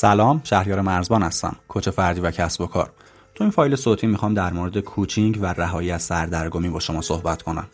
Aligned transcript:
سلام 0.00 0.40
شهریار 0.44 0.80
مرزبان 0.80 1.22
هستم 1.22 1.56
کوچ 1.68 1.88
فردی 1.88 2.20
و 2.20 2.30
کسب 2.30 2.60
و 2.60 2.66
کار. 2.66 2.92
تو 3.34 3.44
این 3.44 3.50
فایل 3.50 3.76
صوتی 3.76 4.06
می‌خوام 4.06 4.34
در 4.34 4.52
مورد 4.52 4.78
کوچینگ 4.78 5.38
و 5.42 5.46
رهایی 5.46 5.90
از 5.90 6.02
سردرگمی 6.02 6.68
با 6.68 6.80
شما 6.80 7.00
صحبت 7.00 7.42
کنم. 7.42 7.66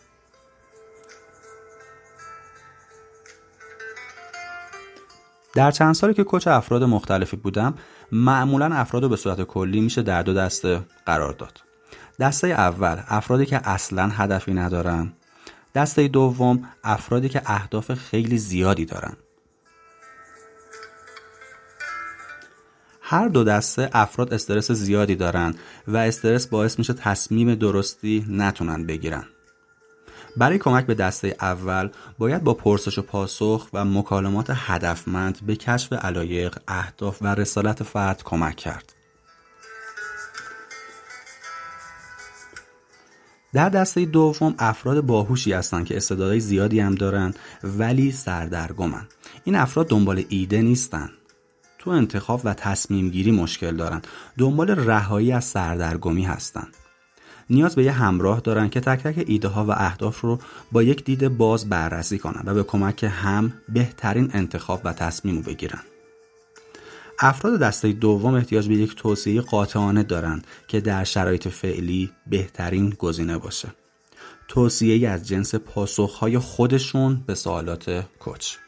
در 5.53 5.71
چند 5.71 5.95
سالی 5.95 6.13
که 6.13 6.23
کوچ 6.23 6.47
افراد 6.47 6.83
مختلفی 6.83 7.37
بودم 7.37 7.73
معمولا 8.11 8.75
افراد 8.75 9.03
رو 9.03 9.09
به 9.09 9.15
صورت 9.15 9.41
کلی 9.41 9.81
میشه 9.81 10.01
در 10.01 10.23
دو 10.23 10.33
دسته 10.33 10.81
قرار 11.05 11.33
داد. 11.33 11.63
دسته 12.19 12.47
اول 12.47 12.97
افرادی 13.07 13.45
که 13.45 13.69
اصلا 13.69 14.07
هدفی 14.07 14.53
ندارن. 14.53 15.13
دسته 15.75 16.07
دوم 16.07 16.69
افرادی 16.83 17.29
که 17.29 17.41
اهداف 17.45 17.93
خیلی 17.93 18.37
زیادی 18.37 18.85
دارن. 18.85 19.13
هر 23.07 23.27
دو 23.27 23.43
دسته 23.43 23.89
افراد 23.93 24.33
استرس 24.33 24.71
زیادی 24.71 25.15
دارن 25.15 25.55
و 25.87 25.97
استرس 25.97 26.47
باعث 26.47 26.79
میشه 26.79 26.93
تصمیم 26.93 27.55
درستی 27.55 28.25
نتونن 28.29 28.85
بگیرن 28.85 29.23
برای 30.37 30.57
کمک 30.57 30.85
به 30.85 30.93
دسته 30.93 31.35
اول 31.41 31.89
باید 32.17 32.43
با 32.43 32.53
پرسش 32.53 32.97
و 32.97 33.01
پاسخ 33.01 33.67
و 33.73 33.85
مکالمات 33.85 34.47
هدفمند 34.55 35.39
به 35.45 35.55
کشف 35.55 35.93
علایق، 35.93 36.57
اهداف 36.67 37.17
و 37.21 37.27
رسالت 37.27 37.83
فرد 37.83 38.23
کمک 38.23 38.55
کرد. 38.55 38.93
در 43.53 43.69
دسته 43.69 44.05
دوم 44.05 44.55
افراد 44.59 45.01
باهوشی 45.01 45.53
هستند 45.53 45.85
که 45.85 45.97
استعدادهای 45.97 46.39
زیادی 46.39 46.79
هم 46.79 46.95
دارن 46.95 47.33
ولی 47.63 48.11
سردرگمن. 48.11 49.07
این 49.43 49.55
افراد 49.55 49.87
دنبال 49.87 50.23
ایده 50.29 50.61
نیستن. 50.61 51.09
تو 51.85 51.91
انتخاب 51.91 52.41
و 52.43 52.53
تصمیم 52.53 53.09
گیری 53.09 53.31
مشکل 53.31 53.75
دارن. 53.75 54.01
دنبال 54.37 54.69
رهایی 54.69 55.31
از 55.31 55.45
سردرگمی 55.45 56.23
هستند. 56.23 56.75
نیاز 57.49 57.75
به 57.75 57.83
یه 57.83 57.91
همراه 57.91 58.39
دارن 58.39 58.69
که 58.69 58.79
تک 58.79 59.03
تک 59.03 59.23
ایده 59.27 59.47
ها 59.47 59.65
و 59.65 59.71
اهداف 59.71 60.21
رو 60.21 60.39
با 60.71 60.83
یک 60.83 61.05
دید 61.05 61.27
باز 61.27 61.69
بررسی 61.69 62.19
کنن 62.19 62.43
و 62.45 62.53
به 62.53 62.63
کمک 62.63 63.03
هم 63.03 63.53
بهترین 63.69 64.31
انتخاب 64.33 64.81
و 64.83 64.93
تصمیم 64.93 65.35
رو 65.35 65.41
بگیرن. 65.41 65.81
افراد 67.19 67.59
دسته 67.59 67.91
دوم 67.91 68.33
احتیاج 68.33 68.67
به 68.67 68.75
یک 68.75 68.95
توصیه 68.95 69.41
قاطعانه 69.41 70.03
دارند 70.03 70.47
که 70.67 70.81
در 70.81 71.03
شرایط 71.03 71.47
فعلی 71.47 72.11
بهترین 72.27 72.89
گزینه 72.89 73.37
باشه. 73.37 73.67
توصیه 74.47 75.09
از 75.09 75.27
جنس 75.27 75.55
پاسخهای 75.55 76.39
خودشون 76.39 77.23
به 77.27 77.35
سوالات 77.35 78.05
کوچ. 78.19 78.64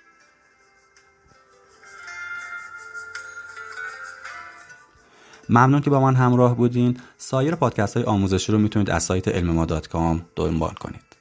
ممنون 5.49 5.81
که 5.81 5.89
با 5.89 6.01
من 6.01 6.15
همراه 6.15 6.55
بودین. 6.55 6.97
سایر 7.17 7.55
پادکست 7.55 7.97
های 7.97 8.05
آموزشی 8.05 8.51
رو 8.51 8.57
می‌تونید 8.57 8.89
از 8.89 9.03
سایت 9.03 9.27
علمما 9.27 9.65
دنبال 10.35 10.73
کنید. 10.73 11.16